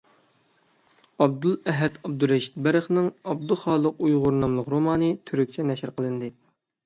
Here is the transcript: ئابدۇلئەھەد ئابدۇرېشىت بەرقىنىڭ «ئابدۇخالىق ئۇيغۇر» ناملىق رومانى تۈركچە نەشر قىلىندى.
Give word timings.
ئابدۇلئەھەد 1.23 1.99
ئابدۇرېشىت 1.99 2.55
بەرقىنىڭ 2.67 3.11
«ئابدۇخالىق 3.33 4.01
ئۇيغۇر» 4.07 4.37
ناملىق 4.45 4.73
رومانى 4.75 5.11
تۈركچە 5.31 5.67
نەشر 5.73 5.93
قىلىندى. 6.01 6.31